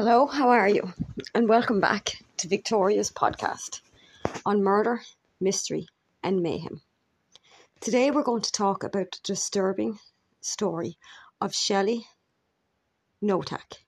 [0.00, 0.94] Hello, how are you?
[1.34, 3.80] And welcome back to Victoria's podcast
[4.46, 5.02] on murder,
[5.40, 5.88] mystery,
[6.22, 6.82] and mayhem.
[7.80, 9.98] Today we're going to talk about the disturbing
[10.40, 10.98] story
[11.40, 12.06] of Shelley
[13.20, 13.78] Knotek,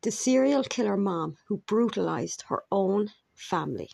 [0.00, 3.90] the serial killer mom who brutalized her own family.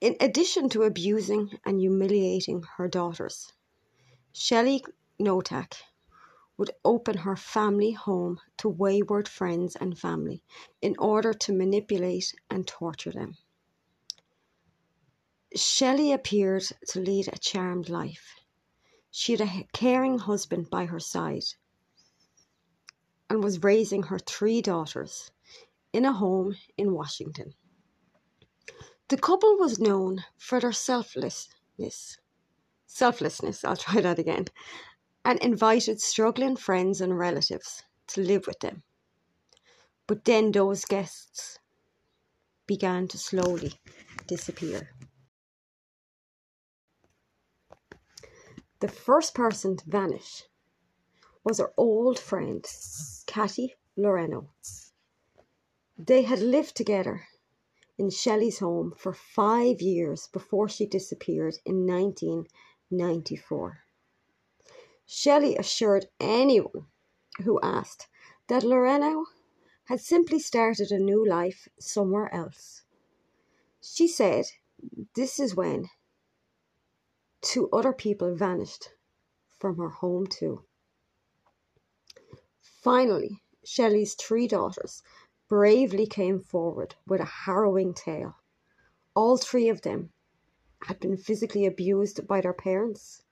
[0.00, 3.52] In addition to abusing and humiliating her daughters,
[4.32, 4.84] Shelley
[5.20, 5.72] Knotek
[6.56, 10.42] would open her family home to wayward friends and family
[10.80, 13.36] in order to manipulate and torture them.
[15.54, 18.40] Shelley appeared to lead a charmed life.
[19.10, 21.44] She had a caring husband by her side
[23.28, 25.30] and was raising her three daughters
[25.92, 27.54] in a home in Washington.
[29.08, 32.18] The couple was known for their selflessness.
[32.86, 34.46] Selflessness, I'll try that again,
[35.26, 38.84] and invited struggling friends and relatives to live with them.
[40.06, 41.58] But then those guests
[42.68, 43.72] began to slowly
[44.28, 44.90] disappear.
[48.78, 50.44] The first person to vanish
[51.42, 52.64] was her old friend,
[53.26, 54.50] Katie Loreno.
[55.98, 57.26] They had lived together
[57.98, 63.85] in Shelley's home for five years before she disappeared in 1994.
[65.08, 66.88] Shelley assured anyone
[67.44, 68.08] who asked
[68.48, 69.24] that Loreno
[69.84, 72.82] had simply started a new life somewhere else.
[73.80, 74.46] She said
[75.14, 75.90] this is when
[77.40, 78.94] two other people vanished
[79.48, 80.64] from her home too.
[82.60, 85.02] Finally, Shelley's three daughters
[85.48, 88.36] bravely came forward with a harrowing tale.
[89.14, 90.12] All three of them
[90.82, 93.22] had been physically abused by their parents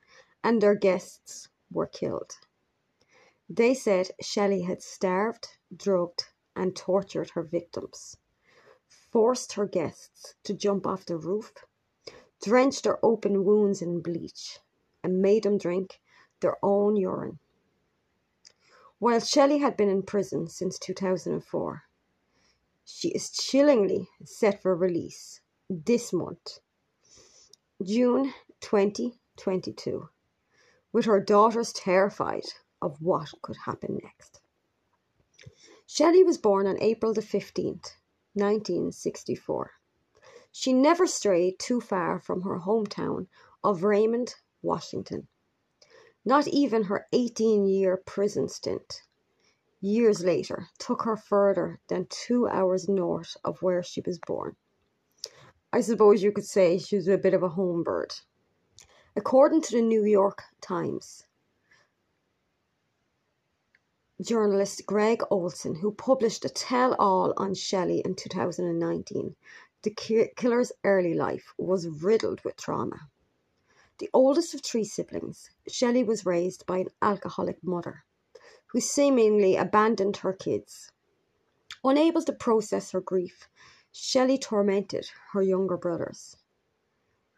[0.42, 2.38] and their guests were killed.
[3.48, 6.24] They said Shelley had starved, drugged,
[6.56, 8.16] and tortured her victims,
[8.88, 11.52] forced her guests to jump off the roof,
[12.42, 14.60] drenched their open wounds in bleach,
[15.02, 16.00] and made them drink
[16.40, 17.38] their own urine.
[18.98, 21.82] While Shelley had been in prison since 2004,
[22.84, 26.60] she is chillingly set for release this month,
[27.82, 30.08] June 2022
[30.94, 32.44] with her daughters terrified
[32.80, 34.40] of what could happen next.
[35.86, 37.96] Shelley was born on April the 15th,
[38.34, 39.72] 1964.
[40.52, 43.26] She never strayed too far from her hometown
[43.64, 45.26] of Raymond, Washington.
[46.24, 49.02] Not even her 18 year prison stint,
[49.80, 54.54] years later, took her further than two hours north of where she was born.
[55.72, 58.14] I suppose you could say she was a bit of a home bird.
[59.16, 61.22] According to the New York Times,
[64.20, 69.36] journalist Gregg Olsen, who published a tell all on Shelley in 2019,
[69.82, 73.08] the killer's early life was riddled with trauma.
[73.98, 78.04] The oldest of three siblings, Shelley was raised by an alcoholic mother
[78.72, 80.90] who seemingly abandoned her kids.
[81.84, 83.48] Unable to process her grief,
[83.92, 86.36] Shelley tormented her younger brothers.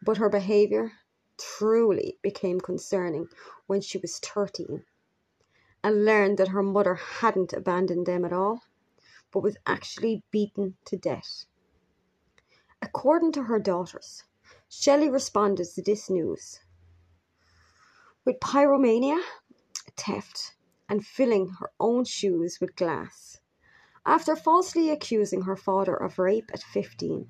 [0.01, 0.93] But her behaviour
[1.37, 3.29] truly became concerning
[3.67, 4.83] when she was 13
[5.83, 8.63] and learned that her mother hadn't abandoned them at all,
[9.31, 11.45] but was actually beaten to death.
[12.81, 14.23] According to her daughters,
[14.69, 16.59] Shelley responded to this news
[18.25, 19.21] with pyromania,
[19.95, 20.55] theft,
[20.89, 23.39] and filling her own shoes with glass.
[24.05, 27.29] After falsely accusing her father of rape at 15,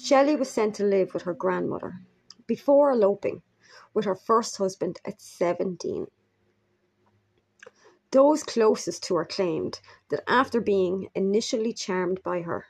[0.00, 2.00] Shelley was sent to live with her grandmother
[2.50, 3.40] before eloping
[3.94, 6.08] with her first husband at 17.
[8.10, 9.78] Those closest to her claimed
[10.08, 12.66] that after being initially charmed by her,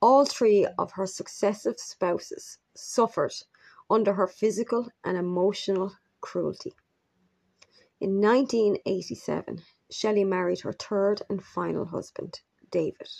[0.00, 3.34] all three of her successive spouses suffered
[3.90, 5.92] under her physical and emotional
[6.22, 6.72] cruelty.
[8.00, 13.10] In 1987, Shelley married her third and final husband, David.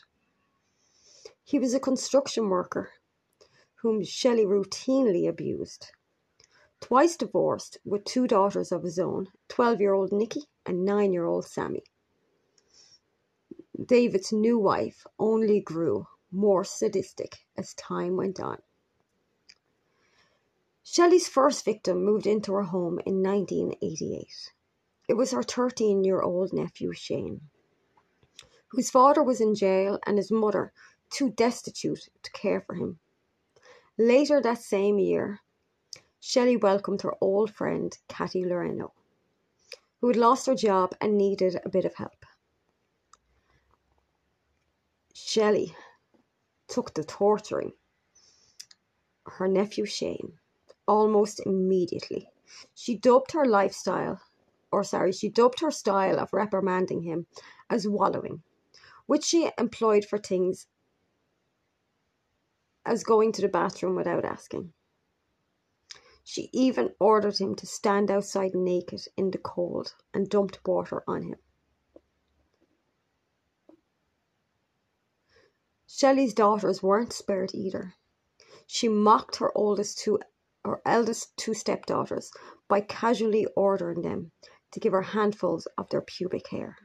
[1.44, 2.93] He was a construction worker
[3.82, 5.90] whom Shelley routinely abused.
[6.81, 11.25] Twice divorced, with two daughters of his own 12 year old Nikki and 9 year
[11.25, 11.82] old Sammy.
[13.84, 18.58] David's new wife only grew more sadistic as time went on.
[20.84, 24.52] Shelley's first victim moved into her home in 1988.
[25.08, 27.40] It was her 13 year old nephew Shane,
[28.69, 30.73] whose father was in jail and his mother
[31.11, 33.00] too destitute to care for him.
[34.03, 35.39] Later that same year,
[36.19, 38.91] Shelley welcomed her old friend Katie Loreno,
[40.01, 42.27] who had lost her job and needed a bit of help.
[45.15, 45.77] Shelley
[46.67, 47.75] took to torturing
[49.25, 50.41] her nephew Shane
[50.89, 52.29] almost immediately.
[52.75, 54.21] She dubbed her lifestyle,
[54.73, 57.29] or sorry, she dubbed her style of reprimanding him
[57.71, 58.43] as wallowing,
[59.07, 60.67] which she employed for things
[62.84, 64.73] as going to the bathroom without asking.
[66.25, 71.23] She even ordered him to stand outside naked in the cold and dumped water on
[71.23, 71.38] him.
[75.87, 77.94] Shelley's daughters weren't spared either.
[78.67, 80.19] She mocked her oldest two
[80.64, 82.31] her eldest two stepdaughters
[82.69, 84.31] by casually ordering them
[84.70, 86.76] to give her handfuls of their pubic hair.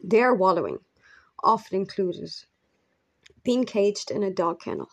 [0.00, 0.78] Their wallowing
[1.42, 2.30] often included
[3.48, 4.90] being caged in a dog kennel.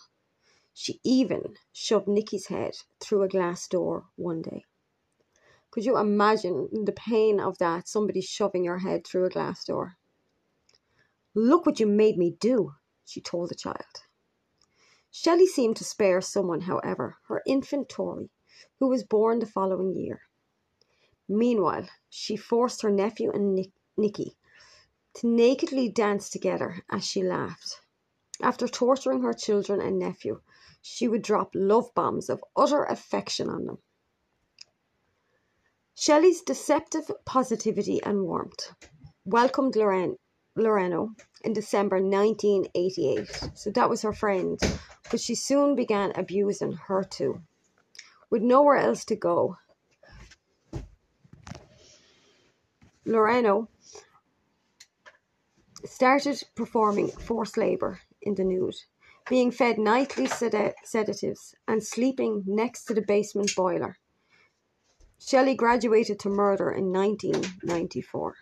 [0.74, 2.72] She even shoved Nicky's head
[3.02, 4.64] through a glass door one day.
[5.72, 7.90] Could you imagine the pain of that?
[7.90, 9.98] Somebody shoving your head through a glass door.
[11.34, 14.06] Look what you made me do, she told the child.
[15.12, 18.30] Shelley seemed to spare someone, however, her infant Tori,
[18.80, 20.22] who was born the following year.
[21.28, 24.38] Meanwhile, she forced her nephew and Nick- Nicky
[25.16, 27.82] to nakedly dance together as she laughed.
[28.42, 30.42] After torturing her children and nephew,
[30.82, 33.78] she would drop love bombs of utter affection on them.
[35.96, 38.74] Shelley's deceptive positivity and warmth
[39.26, 40.18] welcomed Loren-
[40.58, 43.28] Loreno in December 1988.
[43.54, 44.60] So that was her friend
[45.10, 47.42] but she soon began abusing her too.
[48.30, 49.58] With nowhere else to go,
[53.08, 53.68] Loreno
[55.86, 58.76] started performing forced labour in the nude,
[59.30, 63.98] being fed nightly sed- sedatives and sleeping next to the basement boiler.
[65.20, 68.36] Shelley graduated to murder in 1994.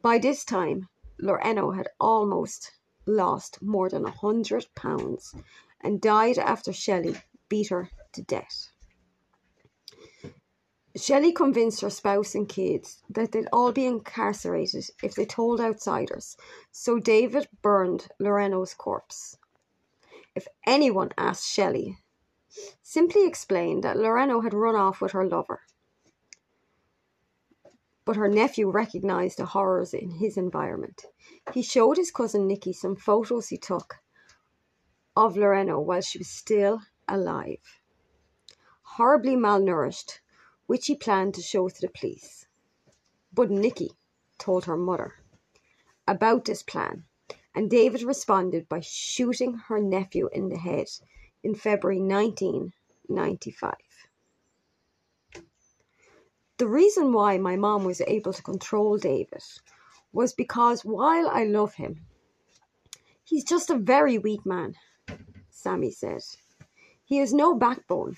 [0.00, 0.88] By this time,
[1.20, 2.72] Loreno had almost
[3.06, 5.34] lost more than a hundred pounds
[5.80, 7.16] and died after Shelley
[7.48, 8.72] beat her to death.
[10.94, 16.36] Shelley convinced her spouse and kids that they'd all be incarcerated if they told outsiders,
[16.70, 19.38] so David burned Loreno's corpse.
[20.34, 21.98] If anyone asked Shelley,
[22.82, 25.62] simply explain that Loreno had run off with her lover.
[28.04, 31.06] But her nephew recognised the horrors in his environment.
[31.54, 34.02] He showed his cousin Nicky some photos he took
[35.16, 37.80] of Loreno while she was still alive,
[38.82, 40.20] horribly malnourished,
[40.72, 42.46] which he planned to show to the police.
[43.30, 43.90] But Nicky
[44.38, 45.16] told her mother
[46.08, 47.04] about this plan,
[47.54, 50.86] and David responded by shooting her nephew in the head
[51.42, 53.74] in February 1995.
[56.56, 59.42] The reason why my mom was able to control David
[60.10, 62.06] was because while I love him,
[63.22, 64.76] he's just a very weak man.
[65.50, 66.22] Sammy said.
[67.04, 68.16] He has no backbone.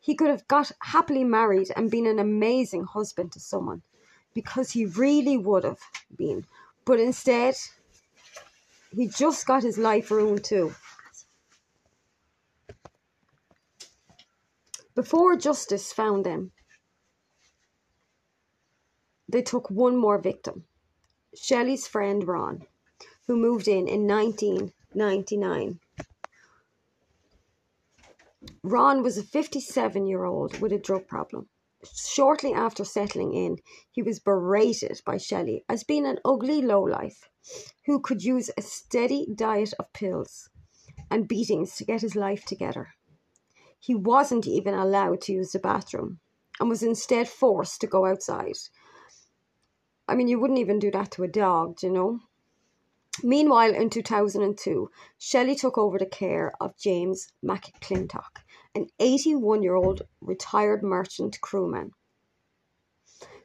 [0.00, 3.82] He could have got happily married and been an amazing husband to someone
[4.34, 5.80] because he really would have
[6.16, 6.46] been.
[6.84, 7.56] But instead,
[8.90, 10.74] he just got his life ruined too.
[14.94, 16.52] Before justice found them,
[19.28, 20.64] they took one more victim
[21.34, 22.66] Shelley's friend Ron,
[23.26, 25.80] who moved in in 1999
[28.62, 31.48] Ron was a 57 year old with a drug problem.
[31.94, 33.58] Shortly after settling in,
[33.90, 37.28] he was berated by Shelley as being an ugly lowlife
[37.86, 40.50] who could use a steady diet of pills
[41.10, 42.94] and beatings to get his life together.
[43.80, 46.20] He wasn't even allowed to use the bathroom
[46.60, 48.58] and was instead forced to go outside.
[50.06, 52.20] I mean, you wouldn't even do that to a dog, you know?
[53.22, 58.42] Meanwhile, in 2002, Shelley took over the care of James McClintock,
[58.74, 61.92] an 81 year old retired merchant crewman.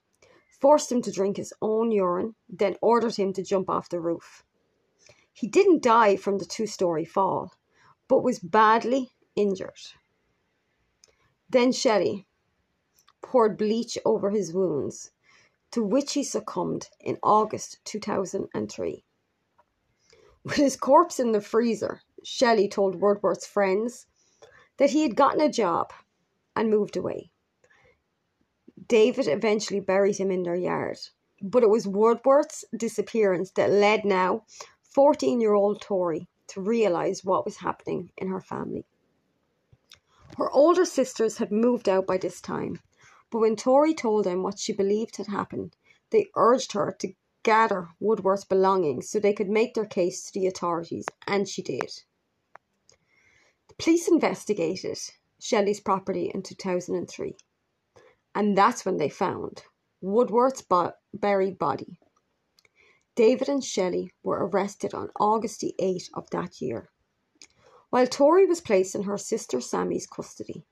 [0.60, 4.44] forced him to drink his own urine, then ordered him to jump off the roof.
[5.32, 7.54] He didn't die from the two story fall,
[8.08, 9.80] but was badly injured.
[11.48, 12.26] Then Shelley
[13.30, 15.10] poured bleach over his wounds,
[15.70, 19.04] to which he succumbed in August 2003.
[20.44, 24.06] With his corpse in the freezer, Shelley told Woodworth's friends
[24.78, 25.92] that he had gotten a job
[26.56, 27.30] and moved away.
[28.86, 30.96] David eventually buried him in their yard,
[31.42, 34.46] but it was Woodworth's disappearance that led now
[34.94, 38.86] 14 year old Tori to realise what was happening in her family.
[40.38, 42.80] Her older sisters had moved out by this time,
[43.30, 45.76] but when Tori told them what she believed had happened,
[46.10, 50.46] they urged her to gather Woodworth's belongings so they could make their case to the
[50.46, 52.02] authorities, and she did.
[53.68, 54.98] The police investigated
[55.40, 57.36] Shelley's property in 2003,
[58.34, 59.62] and that's when they found
[60.00, 61.98] Woodworth's bo- buried body.
[63.14, 66.90] David and Shelley were arrested on August the 8th of that year,
[67.90, 70.64] while Tori was placed in her sister Sammy's custody.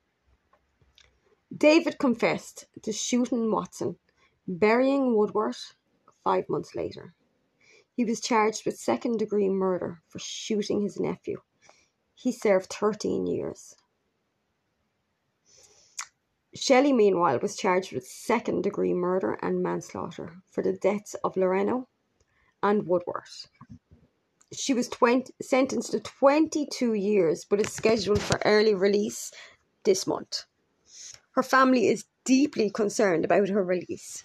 [1.56, 3.96] David confessed to shooting Watson,
[4.48, 5.74] burying Woodworth
[6.24, 7.14] five months later.
[7.94, 11.40] He was charged with second degree murder for shooting his nephew.
[12.14, 13.76] He served 13 years.
[16.52, 21.86] Shelley, meanwhile, was charged with second degree murder and manslaughter for the deaths of Loreno
[22.62, 23.46] and Woodworth.
[24.52, 29.30] She was 20, sentenced to 22 years but is scheduled for early release
[29.84, 30.44] this month.
[31.36, 34.24] Her family is deeply concerned about her release.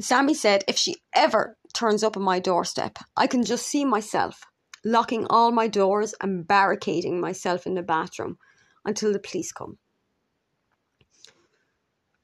[0.00, 4.46] Sammy said if she ever turns up on my doorstep, I can just see myself
[4.82, 8.38] locking all my doors and barricading myself in the bathroom
[8.86, 9.76] until the police come.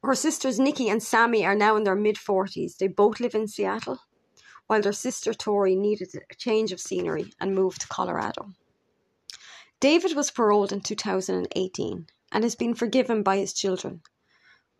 [0.03, 2.79] Her sisters Nikki and Sammy are now in their mid 40s.
[2.79, 3.99] They both live in Seattle,
[4.69, 8.53] while their sister Tori needed a change of scenery and moved to Colorado.
[9.81, 14.02] David was paroled in 2018 and has been forgiven by his children.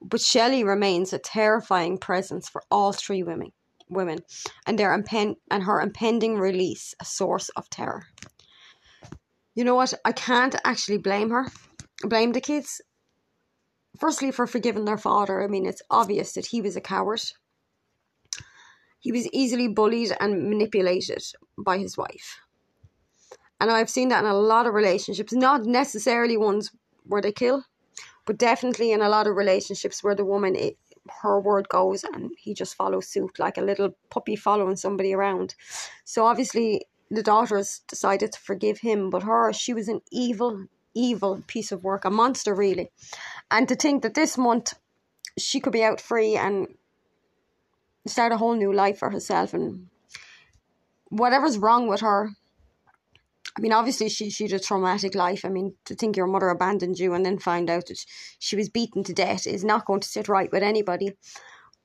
[0.02, 3.52] But Shelley remains a terrifying presence for all three women,
[3.88, 4.18] women,
[4.66, 8.08] and their impen- and her impending release a source of terror.
[9.54, 9.94] You know what?
[10.04, 11.46] I can't actually blame her,
[12.02, 12.82] blame the kids.
[13.98, 15.42] Firstly, for forgiving their father.
[15.42, 17.22] I mean, it's obvious that he was a coward.
[18.98, 21.22] He was easily bullied and manipulated
[21.56, 22.38] by his wife.
[23.58, 26.70] And I've seen that in a lot of relationships, not necessarily ones
[27.06, 27.64] where they kill,
[28.25, 30.76] but definitely in a lot of relationships where the woman it,
[31.22, 35.54] her word goes and he just follows suit like a little puppy following somebody around.
[36.04, 41.42] So obviously the daughters decided to forgive him, but her she was an evil, evil
[41.46, 42.90] piece of work, a monster really.
[43.50, 44.75] And to think that this month
[45.38, 46.66] she could be out free and
[48.06, 49.88] start a whole new life for herself and
[51.08, 52.30] whatever's wrong with her
[53.56, 55.44] I mean, obviously she she had a traumatic life.
[55.44, 58.04] I mean, to think your mother abandoned you and then find out that
[58.38, 61.12] she was beaten to death is not going to sit right with anybody.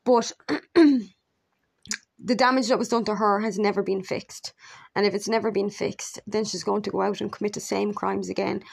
[0.04, 0.34] But
[0.76, 4.54] the damage that was done to her has never been fixed,
[4.96, 7.62] and if it's never been fixed, then she's going to go out and commit the
[7.62, 8.64] same crimes again.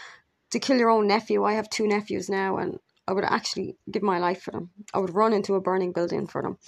[0.50, 4.02] To kill your own nephew, I have two nephews now, and I would actually give
[4.02, 4.70] my life for them.
[4.92, 6.58] I would run into a burning building for them.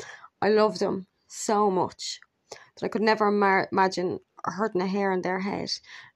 [0.40, 2.20] I love them so much
[2.50, 5.70] that I could never imagine hurting a hair on their head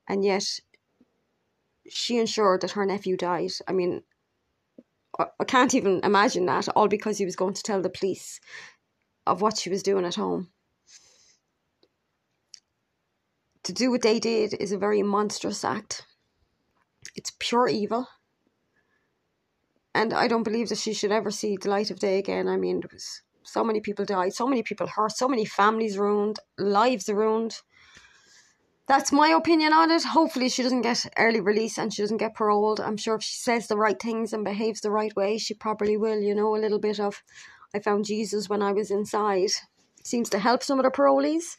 [0.08, 0.60] and yet
[1.88, 3.50] she ensured that her nephew died.
[3.68, 4.02] I mean,
[5.18, 8.40] I can't even imagine that, all because he was going to tell the police
[9.26, 10.50] of what she was doing at home.
[13.64, 16.04] To do what they did is a very monstrous act.
[17.14, 18.08] It's pure evil.
[19.94, 22.48] And I don't believe that she should ever see the light of day again.
[22.48, 25.96] I mean, there was so many people died, so many people hurt, so many families
[25.96, 27.56] ruined, lives ruined
[28.86, 30.04] that's my opinion on it.
[30.04, 32.80] Hopefully, she doesn't get early release and she doesn't get paroled.
[32.80, 35.96] I'm sure if she says the right things and behaves the right way, she probably
[35.96, 36.20] will.
[36.20, 37.22] You know, a little bit of
[37.74, 39.50] I found Jesus when I was inside
[40.02, 41.56] seems to help some of the parolees.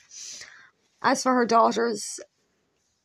[1.01, 2.19] As for her daughters,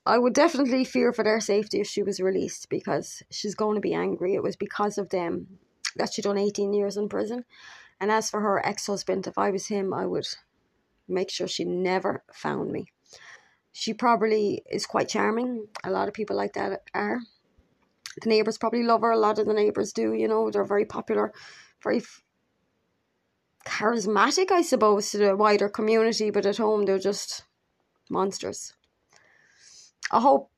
[0.04, 3.80] I would definitely fear for their safety if she was released because she's going to
[3.80, 4.34] be angry.
[4.34, 5.58] It was because of them
[5.96, 7.44] that she done 18 years in prison.
[7.98, 10.26] And as for her ex husband, if I was him, I would
[11.08, 12.86] make sure she never found me
[13.72, 15.66] she probably is quite charming.
[15.84, 17.20] A lot of people like that are.
[18.22, 19.10] The neighbours probably love her.
[19.10, 21.32] A lot of the neighbours do, you know, they're very popular,
[21.82, 22.22] very f-
[23.64, 27.44] charismatic, I suppose, to the wider community, but at home they're just
[28.08, 28.74] monsters.
[30.10, 30.50] I hope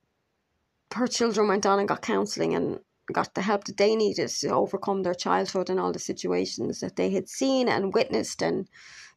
[0.95, 2.81] her children went on and got counselling and
[3.13, 6.97] got the help that they needed to overcome their childhood and all the situations that
[6.97, 8.69] they had seen and witnessed and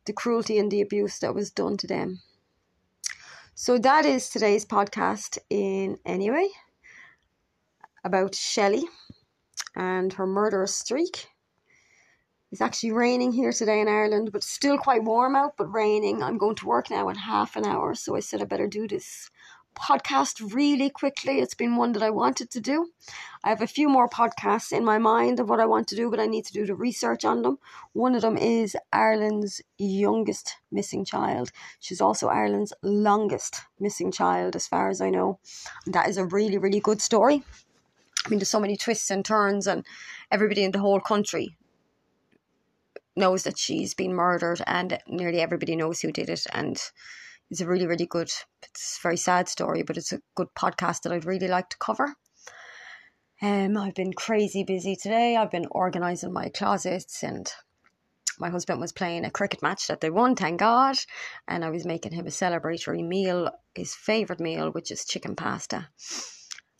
[0.05, 2.21] the cruelty and the abuse that was done to them.
[3.57, 6.49] So that is today's podcast in anyway
[8.03, 8.83] about Shelley
[9.77, 11.29] and her murderous streak.
[12.51, 16.21] It's actually raining here today in Ireland, but still quite warm out, but raining.
[16.21, 18.89] I'm going to work now in half an hour, so I said I better do
[18.89, 19.29] this
[19.75, 21.39] podcast really quickly.
[21.39, 22.91] It's been one that I wanted to do.
[23.43, 26.09] I have a few more podcasts in my mind of what I want to do,
[26.09, 27.59] but I need to do the research on them.
[27.93, 31.51] One of them is Ireland's youngest missing child.
[31.79, 35.39] She's also Ireland's longest missing child, as far as I know.
[35.85, 37.43] And that is a really, really good story.
[38.25, 39.85] I mean, there's so many twists and turns, and
[40.31, 41.55] everybody in the whole country
[43.15, 46.45] knows that she's been murdered, and nearly everybody knows who did it.
[46.51, 46.81] And
[47.49, 48.29] it's a really, really good,
[48.63, 51.77] it's a very sad story, but it's a good podcast that I'd really like to
[51.77, 52.15] cover.
[53.41, 55.35] Um, I've been crazy busy today.
[55.35, 57.51] I've been organising my closets and
[58.39, 60.95] my husband was playing a cricket match that they won, thank God.
[61.47, 65.89] And I was making him a celebratory meal, his favourite meal, which is chicken pasta.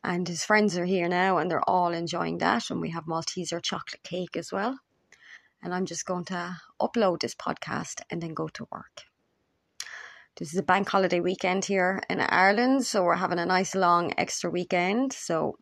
[0.03, 2.69] And his friends are here now and they're all enjoying that.
[2.69, 4.79] And we have Malteser chocolate cake as well.
[5.61, 9.03] And I'm just going to upload this podcast and then go to work.
[10.37, 14.11] This is a bank holiday weekend here in Ireland, so we're having a nice long
[14.17, 15.13] extra weekend.
[15.13, 15.57] So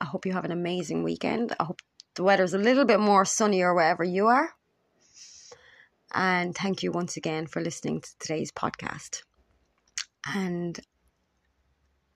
[0.00, 1.56] I hope you have an amazing weekend.
[1.58, 1.80] I hope
[2.14, 4.50] the weather's a little bit more sunnier wherever you are.
[6.14, 9.24] And thank you once again for listening to today's podcast.
[10.24, 10.78] And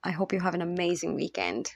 [0.01, 1.71] I hope you have an amazing weekend.